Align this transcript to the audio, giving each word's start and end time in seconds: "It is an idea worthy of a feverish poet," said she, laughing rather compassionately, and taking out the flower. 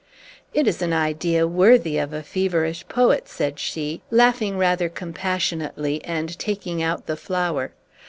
"It 0.51 0.67
is 0.67 0.81
an 0.81 0.93
idea 0.93 1.45
worthy 1.45 1.99
of 1.99 2.11
a 2.11 2.23
feverish 2.23 2.87
poet," 2.87 3.27
said 3.27 3.59
she, 3.59 4.01
laughing 4.09 4.57
rather 4.57 4.89
compassionately, 4.89 6.03
and 6.03 6.39
taking 6.39 6.81
out 6.81 7.05
the 7.05 7.15
flower. 7.15 7.71